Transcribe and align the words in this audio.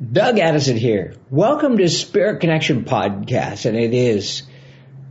Doug 0.00 0.38
Addison 0.38 0.76
here. 0.76 1.16
Welcome 1.28 1.76
to 1.78 1.88
Spirit 1.88 2.40
Connection 2.40 2.84
Podcast, 2.84 3.66
and 3.66 3.76
it 3.76 3.92
is 3.92 4.44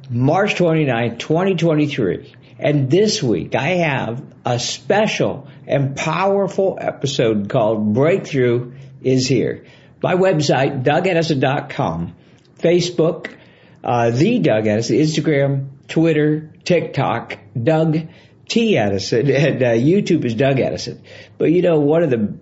March 0.10 0.56
29, 0.56 1.18
2023. 1.18 2.34
And 2.58 2.90
this 2.90 3.22
week 3.22 3.54
I 3.54 3.68
have 3.68 4.24
a 4.46 4.58
special 4.58 5.50
and 5.68 5.98
powerful 5.98 6.78
episode 6.80 7.50
called 7.50 7.94
Breakthrough 7.94 8.76
is 9.02 9.28
Here. 9.28 9.66
My 10.02 10.16
website, 10.16 10.84
dougaddison.com, 10.84 12.16
Facebook, 12.58 13.36
uh, 13.84 14.12
the 14.12 14.40
Doug 14.40 14.68
Addison, 14.68 14.96
Instagram, 14.96 15.68
Twitter, 15.90 16.54
TikTok, 16.64 17.38
Doug 17.62 18.08
T. 18.48 18.78
Addison, 18.78 19.30
and 19.36 19.62
uh, 19.62 19.72
YouTube 19.72 20.24
is 20.24 20.34
Doug 20.34 20.62
Addison. 20.62 21.02
But 21.38 21.52
you 21.52 21.62
know, 21.62 21.82
one 21.82 22.04
of 22.04 22.10
the 22.10 22.38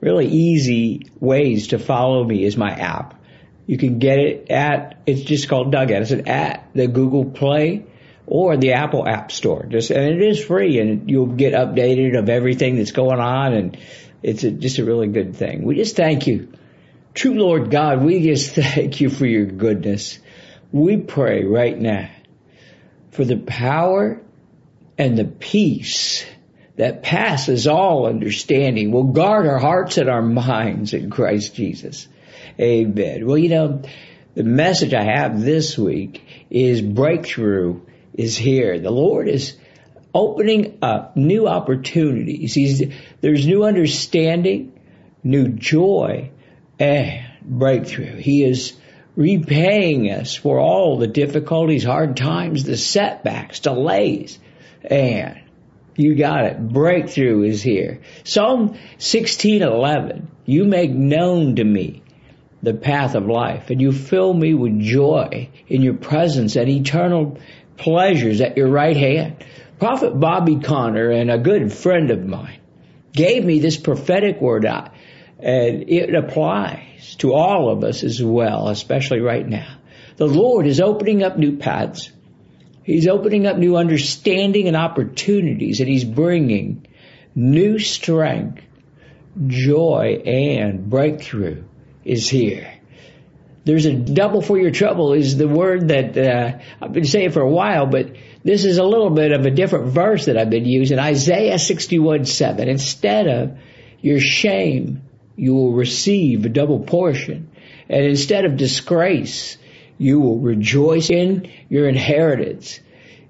really 0.00 0.26
easy 0.26 1.06
ways 1.20 1.68
to 1.68 1.78
follow 1.78 2.24
me 2.24 2.44
is 2.44 2.56
my 2.56 2.70
app. 2.70 3.14
You 3.66 3.76
can 3.76 3.98
get 3.98 4.18
it 4.18 4.50
at, 4.50 5.02
it's 5.06 5.22
just 5.22 5.48
called 5.48 5.72
Doug 5.72 5.90
It's 5.90 6.10
at 6.10 6.70
the 6.74 6.86
Google 6.86 7.26
Play 7.26 7.84
or 8.26 8.56
the 8.56 8.72
Apple 8.72 9.06
App 9.06 9.30
Store. 9.30 9.66
Just, 9.66 9.90
and 9.90 10.04
it 10.04 10.22
is 10.22 10.42
free 10.42 10.78
and 10.80 11.10
you'll 11.10 11.26
get 11.26 11.52
updated 11.52 12.18
of 12.18 12.28
everything 12.28 12.76
that's 12.76 12.92
going 12.92 13.20
on 13.20 13.52
and 13.52 13.78
it's 14.22 14.42
a, 14.44 14.50
just 14.50 14.78
a 14.78 14.84
really 14.84 15.08
good 15.08 15.36
thing. 15.36 15.64
We 15.64 15.76
just 15.76 15.96
thank 15.96 16.26
you. 16.26 16.52
True 17.14 17.34
Lord 17.34 17.70
God, 17.70 18.02
we 18.02 18.22
just 18.22 18.50
thank 18.54 19.00
you 19.00 19.10
for 19.10 19.26
your 19.26 19.46
goodness. 19.46 20.18
We 20.72 20.98
pray 20.98 21.44
right 21.44 21.78
now 21.78 22.10
for 23.10 23.24
the 23.24 23.36
power 23.36 24.22
and 24.96 25.18
the 25.18 25.24
peace 25.24 26.24
that 26.78 27.02
passes 27.02 27.66
all 27.66 28.06
understanding 28.06 28.92
will 28.92 29.12
guard 29.12 29.48
our 29.48 29.58
hearts 29.58 29.98
and 29.98 30.08
our 30.08 30.22
minds 30.22 30.94
in 30.94 31.10
Christ 31.10 31.54
Jesus. 31.54 32.06
Amen. 32.58 33.26
Well, 33.26 33.36
you 33.36 33.48
know, 33.48 33.82
the 34.34 34.44
message 34.44 34.94
I 34.94 35.02
have 35.02 35.40
this 35.40 35.76
week 35.76 36.24
is 36.50 36.80
breakthrough 36.80 37.80
is 38.14 38.36
here. 38.36 38.78
The 38.78 38.92
Lord 38.92 39.28
is 39.28 39.56
opening 40.14 40.78
up 40.80 41.16
new 41.16 41.48
opportunities. 41.48 42.54
He's, 42.54 42.94
there's 43.20 43.44
new 43.44 43.64
understanding, 43.64 44.80
new 45.24 45.48
joy, 45.48 46.30
and 46.78 47.26
breakthrough. 47.42 48.16
He 48.18 48.44
is 48.44 48.76
repaying 49.16 50.12
us 50.12 50.36
for 50.36 50.60
all 50.60 50.96
the 50.98 51.08
difficulties, 51.08 51.82
hard 51.82 52.16
times, 52.16 52.62
the 52.62 52.76
setbacks, 52.76 53.58
delays, 53.58 54.38
and 54.88 55.40
you 55.98 56.14
got 56.14 56.44
it. 56.44 56.68
Breakthrough 56.68 57.42
is 57.42 57.60
here. 57.60 58.00
Psalm 58.22 58.76
16:11. 58.98 60.28
You 60.46 60.64
make 60.64 60.92
known 60.92 61.56
to 61.56 61.64
me 61.64 62.02
the 62.62 62.72
path 62.72 63.16
of 63.16 63.26
life, 63.26 63.70
and 63.70 63.80
you 63.80 63.90
fill 63.90 64.32
me 64.32 64.54
with 64.54 64.78
joy 64.80 65.48
in 65.66 65.82
your 65.82 65.94
presence 65.94 66.54
and 66.54 66.68
eternal 66.68 67.36
pleasures 67.76 68.40
at 68.40 68.56
your 68.56 68.68
right 68.68 68.96
hand. 68.96 69.44
Prophet 69.80 70.18
Bobby 70.18 70.56
Conner 70.56 71.10
and 71.10 71.30
a 71.30 71.38
good 71.38 71.72
friend 71.72 72.10
of 72.12 72.24
mine 72.24 72.58
gave 73.12 73.44
me 73.44 73.58
this 73.58 73.76
prophetic 73.76 74.40
word, 74.40 74.66
uh, 74.66 74.88
and 75.40 75.90
it 75.90 76.14
applies 76.14 77.16
to 77.16 77.34
all 77.34 77.70
of 77.70 77.82
us 77.82 78.04
as 78.04 78.22
well, 78.22 78.68
especially 78.68 79.20
right 79.20 79.46
now. 79.46 79.76
The 80.16 80.26
Lord 80.26 80.66
is 80.66 80.80
opening 80.80 81.24
up 81.24 81.36
new 81.36 81.56
paths 81.56 82.12
He's 82.88 83.06
opening 83.06 83.46
up 83.46 83.58
new 83.58 83.76
understanding 83.76 84.66
and 84.66 84.74
opportunities 84.74 85.80
and 85.80 85.88
he's 85.90 86.04
bringing 86.04 86.86
new 87.34 87.78
strength, 87.78 88.64
joy, 89.46 90.22
and 90.24 90.88
breakthrough 90.88 91.64
is 92.06 92.30
here. 92.30 92.72
There's 93.66 93.84
a 93.84 93.92
double 93.92 94.40
for 94.40 94.56
your 94.56 94.70
trouble 94.70 95.12
is 95.12 95.36
the 95.36 95.46
word 95.46 95.88
that 95.88 96.16
uh, 96.16 96.58
I've 96.80 96.94
been 96.94 97.04
saying 97.04 97.32
for 97.32 97.42
a 97.42 97.50
while, 97.50 97.84
but 97.84 98.16
this 98.42 98.64
is 98.64 98.78
a 98.78 98.84
little 98.84 99.10
bit 99.10 99.32
of 99.32 99.44
a 99.44 99.50
different 99.50 99.88
verse 99.88 100.24
that 100.24 100.38
I've 100.38 100.48
been 100.48 100.64
using. 100.64 100.98
Isaiah 100.98 101.58
61 101.58 102.24
7. 102.24 102.70
Instead 102.70 103.26
of 103.28 103.58
your 104.00 104.18
shame, 104.18 105.02
you 105.36 105.54
will 105.54 105.72
receive 105.72 106.46
a 106.46 106.48
double 106.48 106.80
portion. 106.80 107.50
And 107.90 108.06
instead 108.06 108.46
of 108.46 108.56
disgrace, 108.56 109.58
you 109.98 110.20
will 110.20 110.38
rejoice 110.38 111.10
in 111.10 111.52
your 111.68 111.88
inheritance 111.88 112.80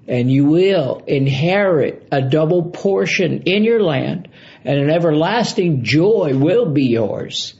and 0.07 0.31
you 0.31 0.45
will 0.45 1.03
inherit 1.05 2.07
a 2.11 2.21
double 2.21 2.71
portion 2.71 3.43
in 3.43 3.63
your 3.63 3.81
land 3.81 4.27
and 4.63 4.79
an 4.79 4.89
everlasting 4.89 5.83
joy 5.83 6.31
will 6.35 6.71
be 6.71 6.85
yours. 6.85 7.53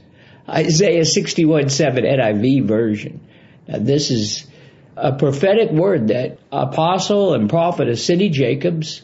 Isaiah 0.48 1.06
61 1.06 1.70
7 1.70 2.04
NIV 2.04 2.66
version. 2.66 3.22
Now 3.68 3.80
this 3.80 4.10
is 4.10 4.48
a 4.96 5.14
prophetic 5.14 5.72
word 5.72 6.08
that 6.08 6.40
apostle 6.52 7.36
and 7.36 7.50
prophetess 7.50 8.04
Cindy 8.04 8.30
Jacobs, 8.30 9.04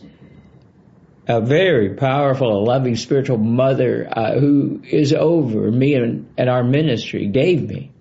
a 1.27 1.39
very 1.39 1.95
powerful 1.95 2.57
and 2.57 2.67
loving 2.67 2.95
spiritual 2.95 3.37
mother 3.37 4.07
uh, 4.11 4.39
who 4.39 4.81
is 4.83 5.13
over 5.13 5.72
me 5.72 5.93
and, 5.93 6.27
and 6.37 6.49
our 6.49 6.63
ministry, 6.63 7.27
gave 7.27 7.67
me. 7.67 7.91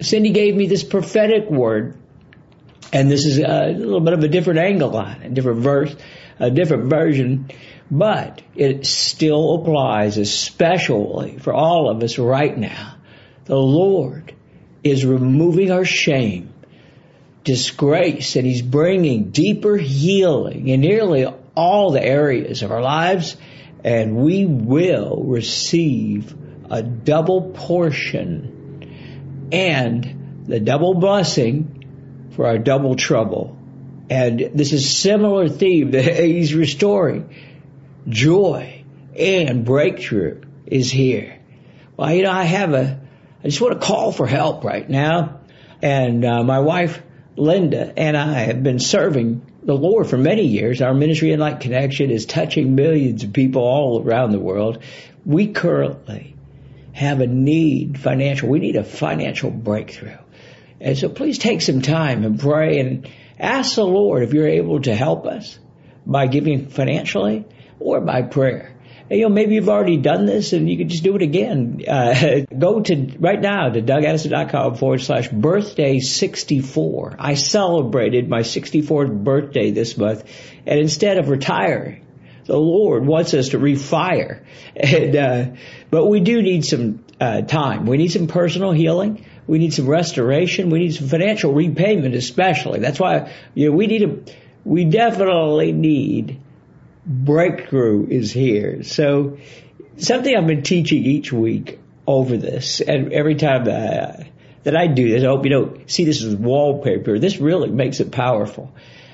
Cindy 0.00 0.30
gave 0.30 0.54
me 0.54 0.66
this 0.66 0.84
prophetic 0.84 1.50
word, 1.50 1.96
and 2.92 3.10
this 3.10 3.24
is 3.24 3.38
a 3.38 3.72
little 3.72 4.00
bit 4.00 4.14
of 4.14 4.22
a 4.22 4.28
different 4.28 4.58
angle 4.58 4.96
on 4.96 5.22
it, 5.22 5.26
a 5.26 5.30
different 5.30 5.60
verse, 5.60 5.94
a 6.38 6.50
different 6.50 6.90
version, 6.90 7.50
but 7.90 8.42
it 8.54 8.86
still 8.86 9.54
applies 9.56 10.18
especially 10.18 11.38
for 11.38 11.52
all 11.52 11.90
of 11.90 12.02
us 12.02 12.18
right 12.18 12.56
now. 12.56 12.96
The 13.44 13.56
Lord 13.56 14.34
is 14.82 15.04
removing 15.04 15.70
our 15.70 15.84
shame, 15.84 16.52
disgrace, 17.44 18.36
and 18.36 18.46
He's 18.46 18.62
bringing 18.62 19.30
deeper 19.30 19.76
healing 19.76 20.68
in 20.68 20.80
nearly 20.80 21.26
all 21.54 21.92
the 21.92 22.02
areas 22.02 22.62
of 22.62 22.72
our 22.72 22.82
lives, 22.82 23.36
and 23.84 24.16
we 24.16 24.46
will 24.46 25.22
receive 25.24 26.34
a 26.70 26.82
double 26.82 27.50
portion 27.52 28.51
and 29.52 30.44
the 30.46 30.58
double 30.58 30.94
blessing 30.94 32.30
for 32.34 32.46
our 32.46 32.58
double 32.58 32.96
trouble. 32.96 33.56
And 34.10 34.40
this 34.54 34.72
is 34.72 34.96
similar 34.96 35.48
theme 35.48 35.92
that 35.92 36.04
he's 36.24 36.54
restoring. 36.54 37.34
Joy 38.08 38.84
and 39.16 39.64
breakthrough 39.64 40.40
is 40.66 40.90
here. 40.90 41.38
Well, 41.96 42.12
you 42.12 42.22
know, 42.22 42.32
I 42.32 42.44
have 42.44 42.72
a, 42.72 43.00
I 43.44 43.48
just 43.48 43.60
want 43.60 43.74
to 43.80 43.86
call 43.86 44.10
for 44.10 44.26
help 44.26 44.64
right 44.64 44.88
now. 44.88 45.40
And 45.82 46.24
uh, 46.24 46.42
my 46.42 46.60
wife, 46.60 47.02
Linda, 47.36 47.92
and 47.96 48.16
I 48.16 48.40
have 48.40 48.62
been 48.62 48.78
serving 48.78 49.46
the 49.62 49.74
Lord 49.76 50.08
for 50.08 50.16
many 50.16 50.46
years. 50.46 50.80
Our 50.80 50.94
ministry 50.94 51.28
InLight 51.28 51.60
Connection 51.60 52.10
is 52.10 52.26
touching 52.26 52.74
millions 52.74 53.22
of 53.22 53.32
people 53.32 53.62
all 53.62 54.02
around 54.02 54.32
the 54.32 54.40
world. 54.40 54.82
We 55.24 55.48
currently 55.48 56.32
have 56.92 57.20
a 57.20 57.26
need 57.26 57.98
financial. 57.98 58.48
We 58.48 58.60
need 58.60 58.76
a 58.76 58.84
financial 58.84 59.50
breakthrough. 59.50 60.18
And 60.80 60.98
so 60.98 61.08
please 61.08 61.38
take 61.38 61.62
some 61.62 61.80
time 61.80 62.24
and 62.24 62.38
pray 62.38 62.78
and 62.78 63.08
ask 63.38 63.76
the 63.76 63.84
Lord 63.86 64.22
if 64.22 64.32
you're 64.32 64.48
able 64.48 64.80
to 64.82 64.94
help 64.94 65.26
us 65.26 65.58
by 66.04 66.26
giving 66.26 66.68
financially 66.68 67.44
or 67.78 68.00
by 68.00 68.22
prayer. 68.22 68.76
And, 69.08 69.18
you 69.18 69.28
know, 69.28 69.34
maybe 69.34 69.54
you've 69.54 69.68
already 69.68 69.98
done 69.98 70.26
this 70.26 70.52
and 70.52 70.68
you 70.68 70.78
can 70.78 70.88
just 70.88 71.04
do 71.04 71.14
it 71.16 71.22
again. 71.22 71.82
Uh, 71.86 72.40
go 72.58 72.80
to 72.80 73.16
right 73.18 73.40
now 73.40 73.68
to 73.68 73.82
dougaddison.com 73.82 74.76
forward 74.76 75.00
slash 75.00 75.28
birthday 75.28 75.98
64. 76.00 77.16
I 77.18 77.34
celebrated 77.34 78.28
my 78.28 78.40
64th 78.40 79.22
birthday 79.22 79.70
this 79.70 79.96
month 79.96 80.24
and 80.66 80.80
instead 80.80 81.18
of 81.18 81.28
retiring, 81.28 82.06
the 82.44 82.56
Lord 82.56 83.06
wants 83.06 83.34
us 83.34 83.50
to 83.50 83.58
refire. 83.58 84.44
And, 84.74 85.16
uh, 85.16 85.46
but 85.90 86.06
we 86.06 86.20
do 86.20 86.40
need 86.42 86.64
some 86.64 87.04
uh, 87.20 87.42
time. 87.42 87.86
We 87.86 87.98
need 87.98 88.12
some 88.12 88.26
personal 88.26 88.72
healing. 88.72 89.24
We 89.46 89.58
need 89.58 89.74
some 89.74 89.88
restoration. 89.88 90.70
We 90.70 90.78
need 90.78 90.94
some 90.94 91.08
financial 91.08 91.52
repayment, 91.52 92.14
especially. 92.14 92.80
That's 92.80 92.98
why 92.98 93.32
you 93.54 93.70
know 93.70 93.76
we 93.76 93.86
need 93.86 94.02
a. 94.02 94.32
We 94.64 94.84
definitely 94.84 95.72
need 95.72 96.40
breakthrough 97.04 98.06
is 98.08 98.32
here. 98.32 98.82
So 98.84 99.38
something 99.96 100.34
I've 100.34 100.46
been 100.46 100.62
teaching 100.62 101.04
each 101.04 101.32
week 101.32 101.80
over 102.06 102.36
this, 102.36 102.80
and 102.80 103.12
every 103.12 103.34
time 103.34 103.68
I, 103.68 104.30
that 104.64 104.76
I 104.76 104.86
do 104.86 105.08
this. 105.08 105.24
I 105.24 105.26
hope 105.26 105.44
you 105.44 105.50
don't 105.50 105.90
see 105.90 106.04
this 106.04 106.22
as 106.22 106.34
wallpaper. 106.34 107.18
This 107.18 107.38
really 107.38 107.70
makes 107.70 108.00
it 108.00 108.12
powerful. 108.12 108.72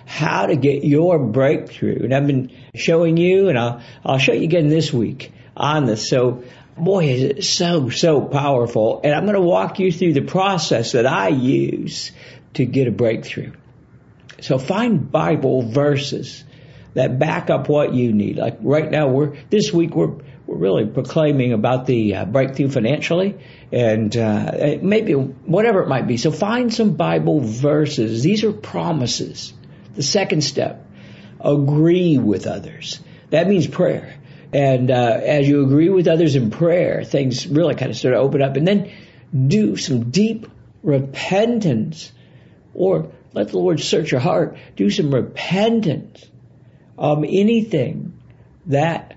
How 0.08 0.46
to 0.46 0.56
get 0.56 0.84
your 0.84 1.18
breakthrough. 1.18 2.04
And 2.04 2.14
I've 2.14 2.26
been 2.26 2.50
showing 2.74 3.18
you 3.18 3.50
and 3.50 3.58
I'll, 3.58 3.82
I'll 4.02 4.18
show 4.18 4.32
you 4.32 4.44
again 4.44 4.68
this 4.68 4.90
week 4.90 5.32
on 5.54 5.84
this. 5.84 6.08
So 6.08 6.44
boy, 6.78 7.08
is 7.08 7.22
it 7.22 7.44
so, 7.44 7.90
so 7.90 8.22
powerful. 8.22 9.02
And 9.04 9.14
I'm 9.14 9.24
going 9.24 9.34
to 9.34 9.40
walk 9.40 9.78
you 9.78 9.92
through 9.92 10.14
the 10.14 10.22
process 10.22 10.92
that 10.92 11.06
I 11.06 11.28
use 11.28 12.12
to 12.54 12.64
get 12.64 12.88
a 12.88 12.90
breakthrough. 12.90 13.52
So 14.40 14.58
find 14.58 15.10
Bible 15.10 15.62
verses 15.62 16.44
that 16.94 17.18
back 17.18 17.50
up 17.50 17.68
what 17.68 17.92
you 17.92 18.12
need. 18.12 18.36
Like 18.36 18.58
right 18.62 18.90
now, 18.90 19.08
we're, 19.08 19.36
this 19.50 19.72
week 19.72 19.94
we're, 19.94 20.16
we're 20.46 20.56
really 20.56 20.86
proclaiming 20.86 21.52
about 21.52 21.86
the 21.86 22.14
uh, 22.14 22.24
breakthrough 22.24 22.70
financially 22.70 23.38
and 23.70 24.16
uh, 24.16 24.78
maybe 24.80 25.12
whatever 25.12 25.82
it 25.82 25.88
might 25.88 26.06
be. 26.06 26.16
So 26.16 26.30
find 26.30 26.72
some 26.72 26.94
Bible 26.94 27.40
verses. 27.40 28.22
These 28.22 28.44
are 28.44 28.52
promises. 28.52 29.52
The 29.94 30.02
second 30.02 30.42
step, 30.42 30.86
agree 31.40 32.18
with 32.18 32.46
others. 32.46 33.00
That 33.30 33.48
means 33.48 33.66
prayer. 33.66 34.14
And 34.52 34.90
uh, 34.90 35.20
as 35.22 35.46
you 35.46 35.64
agree 35.64 35.88
with 35.88 36.08
others 36.08 36.34
in 36.34 36.50
prayer, 36.50 37.04
things 37.04 37.46
really 37.46 37.74
kind 37.74 37.90
of 37.90 37.96
start 37.96 38.14
to 38.14 38.18
open 38.18 38.42
up. 38.42 38.56
And 38.56 38.66
then 38.66 38.92
do 39.46 39.76
some 39.76 40.10
deep 40.10 40.46
repentance, 40.82 42.10
or 42.72 43.12
let 43.34 43.48
the 43.48 43.58
Lord 43.58 43.80
search 43.80 44.10
your 44.10 44.20
heart. 44.20 44.56
Do 44.76 44.88
some 44.88 45.14
repentance 45.14 46.24
of 46.96 47.24
anything 47.24 48.18
that 48.66 49.14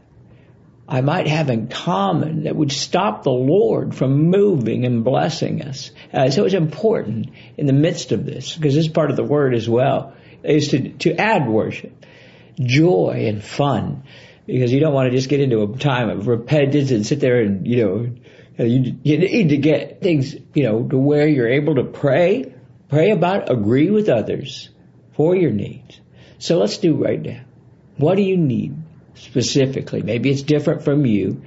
I 0.87 0.99
might 0.99 1.27
have 1.27 1.49
in 1.49 1.69
common 1.69 2.43
that 2.43 2.55
would 2.55 2.71
stop 2.71 3.23
the 3.23 3.31
Lord 3.31 3.95
from 3.95 4.23
moving 4.23 4.85
and 4.85 5.05
blessing 5.05 5.61
us. 5.61 5.91
Uh, 6.11 6.29
so 6.29 6.43
it's 6.43 6.53
important 6.53 7.29
in 7.55 7.65
the 7.65 7.73
midst 7.73 8.11
of 8.11 8.25
this, 8.25 8.55
because 8.55 8.75
this 8.75 8.85
is 8.85 8.91
part 8.91 9.09
of 9.09 9.15
the 9.15 9.23
word 9.23 9.55
as 9.55 9.69
well, 9.69 10.13
is 10.43 10.69
to, 10.69 10.89
to 10.89 11.15
add 11.15 11.47
worship, 11.47 12.05
joy 12.59 13.25
and 13.27 13.43
fun 13.43 14.03
because 14.45 14.71
you 14.71 14.79
don't 14.79 14.93
want 14.93 15.09
to 15.09 15.15
just 15.15 15.29
get 15.29 15.39
into 15.39 15.61
a 15.61 15.77
time 15.77 16.09
of 16.09 16.27
repentance 16.27 16.91
and 16.91 17.05
sit 17.05 17.19
there 17.19 17.41
and, 17.41 17.67
you 17.67 17.85
know, 17.85 18.15
uh, 18.59 18.63
you, 18.63 18.97
you 19.03 19.17
need 19.17 19.49
to 19.49 19.57
get 19.57 20.01
things, 20.01 20.35
you 20.53 20.63
know, 20.63 20.83
to 20.83 20.97
where 20.97 21.27
you're 21.27 21.49
able 21.49 21.75
to 21.75 21.83
pray, 21.83 22.53
pray 22.89 23.11
about, 23.11 23.51
agree 23.51 23.89
with 23.89 24.09
others 24.09 24.69
for 25.13 25.35
your 25.35 25.51
needs. 25.51 25.99
So 26.39 26.57
let's 26.57 26.77
do 26.77 26.95
right 26.95 27.21
now. 27.21 27.41
What 27.97 28.15
do 28.15 28.23
you 28.23 28.37
need 28.37 28.75
specifically? 29.13 30.01
Maybe 30.01 30.29
it's 30.29 30.41
different 30.41 30.83
from 30.83 31.05
you. 31.05 31.43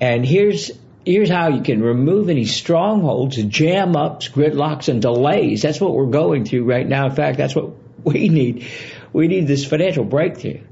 And 0.00 0.24
here's, 0.24 0.70
here's 1.04 1.28
how 1.28 1.48
you 1.48 1.62
can 1.62 1.82
remove 1.82 2.28
any 2.28 2.44
strongholds, 2.44 3.36
jam 3.36 3.96
ups, 3.96 4.28
gridlocks, 4.28 4.88
and 4.88 5.02
delays. 5.02 5.62
That's 5.62 5.80
what 5.80 5.92
we're 5.92 6.06
going 6.06 6.44
through 6.44 6.64
right 6.64 6.86
now. 6.86 7.06
In 7.06 7.14
fact, 7.14 7.36
that's 7.36 7.54
what 7.54 7.72
we 8.04 8.28
need. 8.28 8.66
We 9.12 9.28
need 9.28 9.46
this 9.46 9.64
financial 9.64 10.04
breakthrough. 10.04 10.62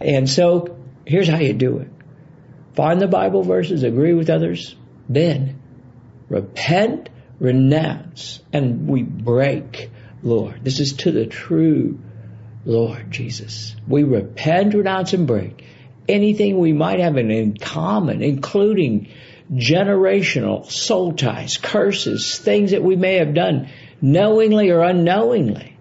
And 0.00 0.28
so 0.28 0.78
Here's 1.04 1.28
how 1.28 1.38
you 1.38 1.52
do 1.52 1.78
it. 1.78 1.88
Find 2.74 3.00
the 3.00 3.08
Bible 3.08 3.42
verses, 3.42 3.82
agree 3.82 4.14
with 4.14 4.30
others, 4.30 4.74
then 5.08 5.60
repent, 6.28 7.10
renounce, 7.38 8.40
and 8.52 8.88
we 8.88 9.02
break, 9.02 9.90
Lord. 10.22 10.64
This 10.64 10.80
is 10.80 10.94
to 10.98 11.12
the 11.12 11.26
true 11.26 11.98
Lord 12.64 13.10
Jesus. 13.10 13.74
We 13.86 14.04
repent, 14.04 14.74
renounce, 14.74 15.12
and 15.12 15.26
break 15.26 15.64
anything 16.08 16.58
we 16.58 16.72
might 16.72 17.00
have 17.00 17.16
in 17.16 17.56
common, 17.56 18.22
including 18.22 19.08
generational 19.52 20.70
soul 20.70 21.12
ties, 21.12 21.58
curses, 21.58 22.38
things 22.38 22.70
that 22.70 22.82
we 22.82 22.96
may 22.96 23.16
have 23.16 23.34
done 23.34 23.68
knowingly 24.00 24.70
or 24.70 24.82
unknowingly. 24.82 25.76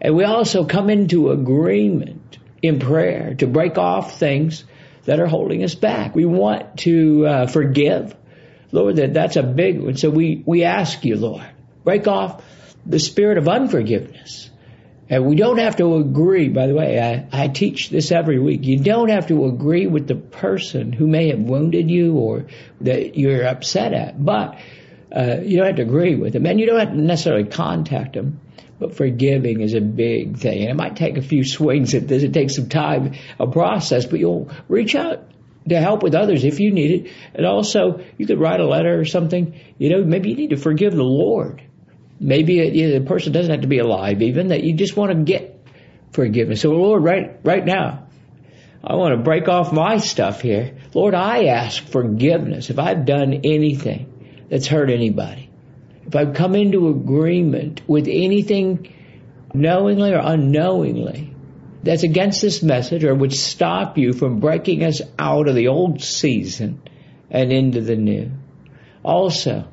And 0.00 0.16
we 0.16 0.24
also 0.24 0.64
come 0.64 0.90
into 0.90 1.30
agreement 1.30 2.38
in 2.62 2.78
prayer 2.78 3.34
to 3.34 3.46
break 3.46 3.78
off 3.78 4.18
things 4.18 4.64
that 5.04 5.20
are 5.20 5.26
holding 5.26 5.62
us 5.62 5.74
back. 5.74 6.14
We 6.14 6.24
want 6.24 6.78
to 6.80 7.26
uh, 7.26 7.46
forgive. 7.46 8.14
Lord, 8.72 8.96
that, 8.96 9.14
that's 9.14 9.36
a 9.36 9.42
big 9.42 9.80
one. 9.80 9.96
So 9.96 10.10
we, 10.10 10.42
we 10.44 10.64
ask 10.64 11.04
you, 11.04 11.16
Lord, 11.16 11.46
break 11.84 12.06
off 12.08 12.44
the 12.84 12.98
spirit 12.98 13.38
of 13.38 13.48
unforgiveness. 13.48 14.50
And 15.08 15.24
we 15.24 15.36
don't 15.36 15.58
have 15.58 15.76
to 15.76 15.96
agree, 15.96 16.48
by 16.48 16.66
the 16.66 16.74
way, 16.74 17.00
I, 17.00 17.44
I 17.44 17.48
teach 17.48 17.90
this 17.90 18.10
every 18.10 18.40
week. 18.40 18.64
You 18.64 18.80
don't 18.80 19.08
have 19.08 19.28
to 19.28 19.46
agree 19.46 19.86
with 19.86 20.08
the 20.08 20.16
person 20.16 20.92
who 20.92 21.06
may 21.06 21.28
have 21.28 21.38
wounded 21.38 21.88
you 21.88 22.14
or 22.14 22.46
that 22.80 23.16
you're 23.16 23.46
upset 23.46 23.92
at, 23.92 24.22
but 24.22 24.58
uh, 25.16 25.36
you 25.42 25.58
don't 25.58 25.66
have 25.66 25.76
to 25.76 25.82
agree 25.82 26.16
with 26.16 26.32
them. 26.32 26.44
And 26.46 26.58
you 26.58 26.66
don't 26.66 26.80
have 26.80 26.90
to 26.90 27.00
necessarily 27.00 27.44
contact 27.44 28.14
them. 28.14 28.40
But 28.78 28.94
forgiving 28.94 29.60
is 29.60 29.74
a 29.74 29.80
big 29.80 30.36
thing. 30.38 30.62
And 30.62 30.70
it 30.70 30.76
might 30.76 30.96
take 30.96 31.16
a 31.16 31.22
few 31.22 31.44
swings 31.44 31.94
at 31.94 32.08
this. 32.08 32.22
It 32.22 32.34
takes 32.34 32.56
some 32.56 32.68
time, 32.68 33.14
a 33.38 33.46
process, 33.46 34.04
but 34.04 34.20
you'll 34.20 34.50
reach 34.68 34.94
out 34.94 35.24
to 35.68 35.80
help 35.80 36.02
with 36.02 36.14
others 36.14 36.44
if 36.44 36.60
you 36.60 36.72
need 36.72 36.90
it. 36.90 37.12
And 37.34 37.46
also, 37.46 38.04
you 38.18 38.26
could 38.26 38.38
write 38.38 38.60
a 38.60 38.66
letter 38.66 38.98
or 38.98 39.04
something. 39.04 39.58
You 39.78 39.90
know, 39.90 40.04
maybe 40.04 40.30
you 40.30 40.36
need 40.36 40.50
to 40.50 40.56
forgive 40.56 40.94
the 40.94 41.02
Lord. 41.02 41.62
Maybe 42.20 42.54
you 42.54 42.88
know, 42.88 42.98
the 42.98 43.06
person 43.06 43.32
doesn't 43.32 43.50
have 43.50 43.62
to 43.62 43.66
be 43.66 43.78
alive 43.78 44.22
even, 44.22 44.48
that 44.48 44.62
you 44.62 44.74
just 44.74 44.96
want 44.96 45.12
to 45.12 45.22
get 45.22 45.66
forgiveness. 46.12 46.60
So 46.60 46.70
Lord, 46.70 47.02
right, 47.02 47.38
right 47.44 47.64
now, 47.64 48.06
I 48.84 48.94
want 48.94 49.16
to 49.16 49.22
break 49.22 49.48
off 49.48 49.72
my 49.72 49.98
stuff 49.98 50.40
here. 50.40 50.78
Lord, 50.94 51.14
I 51.14 51.46
ask 51.46 51.82
forgiveness 51.82 52.70
if 52.70 52.78
I've 52.78 53.04
done 53.04 53.40
anything 53.44 54.44
that's 54.48 54.66
hurt 54.66 54.90
anybody 54.90 55.45
if 56.06 56.14
I've 56.14 56.34
come 56.34 56.54
into 56.54 56.88
agreement 56.88 57.82
with 57.86 58.06
anything 58.08 58.92
knowingly 59.52 60.12
or 60.12 60.20
unknowingly 60.22 61.34
that's 61.82 62.02
against 62.02 62.42
this 62.42 62.62
message 62.62 63.04
or 63.04 63.14
would 63.14 63.32
stop 63.32 63.98
you 63.98 64.12
from 64.12 64.40
breaking 64.40 64.84
us 64.84 65.00
out 65.18 65.48
of 65.48 65.54
the 65.54 65.68
old 65.68 66.02
season 66.02 66.80
and 67.30 67.52
into 67.52 67.80
the 67.80 67.96
new. 67.96 68.30
Also, 69.02 69.66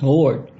Lord, 0.00 0.50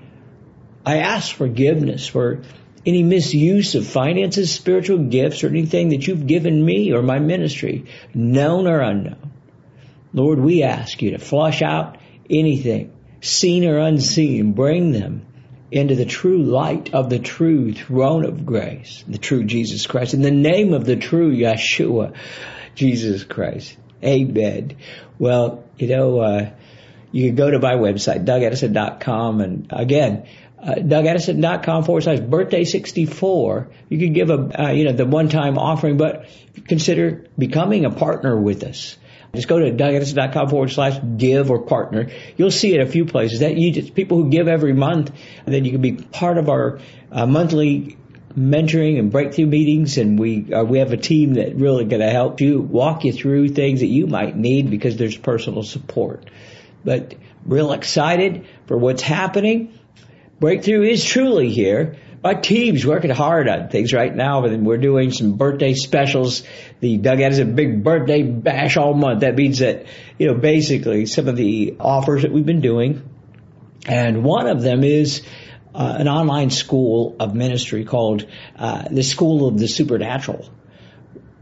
I 0.85 0.99
ask 0.99 1.35
forgiveness 1.35 2.06
for 2.06 2.43
any 2.87 3.03
misuse 3.03 3.75
of 3.75 3.87
finances, 3.87 4.51
spiritual 4.53 4.99
gifts, 5.09 5.45
or 5.45 5.49
anything 5.49 5.91
that 5.91 6.06
you've 6.06 6.27
given 6.27 6.65
me 6.65 6.93
or 6.93 7.03
my 7.03 7.19
ministry, 7.19 7.87
known 8.15 8.67
or 8.67 8.81
unknown. 8.81 9.33
Lord, 10.13 10.41
we 10.41 10.63
ask 10.63 11.03
you 11.03 11.13
to 11.13 11.19
flush 11.19 11.63
out 11.63 11.99
anything 12.29 12.93
seen 13.20 13.67
or 13.67 13.78
unseen, 13.78 14.52
bring 14.52 14.93
them 14.93 15.26
into 15.70 15.94
the 15.94 16.05
true 16.05 16.43
light 16.43 16.94
of 16.94 17.10
the 17.10 17.19
true 17.19 17.72
throne 17.72 18.24
of 18.24 18.44
grace, 18.44 19.05
the 19.06 19.19
true 19.19 19.44
Jesus 19.44 19.86
Christ, 19.86 20.15
in 20.15 20.22
the 20.22 20.31
name 20.31 20.72
of 20.72 20.84
the 20.84 20.96
true 20.96 21.32
Yeshua, 21.34 22.15
Jesus 22.74 23.24
Christ. 23.24 23.77
Amen. 24.03 24.77
Well, 25.19 25.65
you 25.79 25.89
know, 25.89 26.20
uh, 26.20 26.50
you 27.12 27.29
can 27.29 27.36
go 27.36 27.50
to 27.50 27.58
my 27.58 27.74
website, 27.74 28.24
dougaddison.com, 28.24 29.41
and 29.41 29.67
again, 29.70 30.27
uh, 30.62 30.74
dougaddison.com 30.74 31.84
forward 31.84 32.03
slash 32.03 32.20
birthday 32.20 32.65
64. 32.65 33.69
You 33.89 33.98
can 33.98 34.12
give 34.12 34.31
a, 34.31 34.62
uh, 34.62 34.70
you 34.72 34.84
know, 34.84 34.93
the 34.93 35.06
one-time 35.06 35.58
offering, 35.58 35.96
but 35.96 36.27
consider 36.67 37.27
becoming 37.39 37.84
a 37.84 37.91
partner 37.91 38.39
with 38.39 38.65
us. 38.65 38.96
Just 39.34 39.46
go 39.46 39.60
to 39.60 39.70
dougaddison.com 39.70 40.49
forward 40.49 40.70
slash 40.70 41.01
give 41.17 41.51
or 41.51 41.60
partner. 41.60 42.10
You'll 42.37 42.51
see 42.51 42.75
it 42.75 42.81
a 42.81 42.91
few 42.91 43.05
places. 43.05 43.41
That 43.41 43.56
you 43.56 43.72
just 43.72 43.94
people 43.94 44.22
who 44.22 44.31
give 44.31 44.49
every 44.49 44.72
month, 44.72 45.13
and 45.46 45.55
then 45.55 45.65
you 45.65 45.70
can 45.70 45.81
be 45.81 45.93
part 45.93 46.37
of 46.37 46.49
our 46.49 46.81
uh, 47.13 47.27
monthly 47.27 47.96
mentoring 48.37 48.99
and 48.99 49.10
breakthrough 49.10 49.46
meetings 49.46 49.99
and 49.99 50.17
we 50.17 50.53
uh, 50.53 50.63
we 50.63 50.79
have 50.79 50.93
a 50.93 50.96
team 50.96 51.34
that 51.34 51.56
really 51.56 51.84
going 51.84 52.01
to 52.01 52.10
help 52.10 52.41
you 52.41 52.60
walk 52.60 53.05
you 53.05 53.13
through 53.13 53.49
things 53.49 53.81
that 53.81 53.89
you 53.89 54.06
might 54.06 54.37
need 54.37 54.70
because 54.70 54.96
there's 54.96 55.17
personal 55.17 55.63
support. 55.63 56.31
But 56.84 57.15
real 57.44 57.72
excited 57.72 58.46
for 58.67 58.77
what's 58.77 59.03
happening. 59.03 59.79
Breakthrough 60.39 60.82
is 60.82 61.05
truly 61.05 61.51
here 61.51 61.96
my 62.22 62.34
team's 62.34 62.84
working 62.84 63.10
hard 63.10 63.48
on 63.48 63.69
things 63.69 63.93
right 63.93 64.15
now, 64.15 64.44
and 64.44 64.67
we're 64.67 64.77
doing 64.77 65.10
some 65.10 65.36
birthday 65.36 65.74
specials. 65.74 66.43
The 66.81 66.98
dugout 66.98 67.32
is 67.32 67.39
a 67.39 67.44
big 67.44 67.82
birthday 67.82 68.22
bash 68.22 68.77
all 68.77 68.93
month. 68.93 69.20
That 69.20 69.36
means 69.36 69.60
that, 69.60 69.86
you 70.19 70.27
know, 70.27 70.34
basically 70.34 71.06
some 71.06 71.29
of 71.29 71.36
the 71.36 71.77
offers 71.81 72.22
that 72.22 72.32
we've 72.32 72.44
been 72.44 72.60
doing, 72.60 73.08
and 73.86 74.22
one 74.22 74.46
of 74.48 74.60
them 74.60 74.84
is 74.84 75.22
uh, 75.74 75.96
an 75.98 76.08
online 76.08 76.50
school 76.50 77.17
of 77.19 77.34
ministry 77.34 77.84
called 77.84 78.27
uh, 78.56 78.84
the 78.91 79.03
School 79.03 79.48
of 79.48 79.58
the 79.58 79.69
Supernatural. 79.69 80.48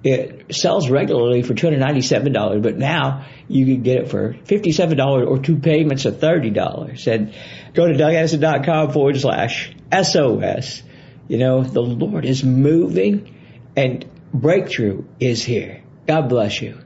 It 0.05 0.55
sells 0.55 0.88
regularly 0.88 1.43
for 1.43 1.55
$297, 1.55 2.62
but 2.62 2.76
now 2.76 3.26
you 3.49 3.67
can 3.67 3.83
get 3.83 3.97
it 3.99 4.09
for 4.11 4.33
$57 4.33 5.26
or 5.26 5.38
two 5.38 5.57
payments 5.57 6.05
of 6.05 6.14
$30. 6.14 7.07
And 7.12 7.35
go 7.75 7.87
to 7.87 7.95
dougaddison.com 7.95 8.93
forward 8.93 9.19
slash 9.19 9.75
SOS. 9.93 10.83
You 11.26 11.38
know, 11.38 11.62
the 11.62 11.81
Lord 11.81 12.25
is 12.25 12.45
moving 12.45 13.35
and 13.76 14.09
breakthrough 14.33 15.05
is 15.19 15.43
here. 15.43 15.83
God 16.07 16.28
bless 16.28 16.62
you. 16.62 16.78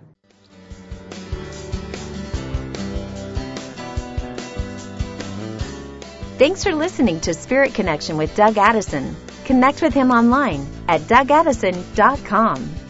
Thanks 6.38 6.64
for 6.64 6.75
listening 6.75 7.21
to 7.21 7.35
Spirit 7.35 7.73
Connection 7.73 8.16
with 8.16 8.35
Doug 8.35 8.59
Addison. 8.59 9.14
Connect 9.45 9.81
with 9.81 9.95
him 9.95 10.11
online 10.11 10.66
at 10.88 11.02
dougaddison.com. 11.02 12.81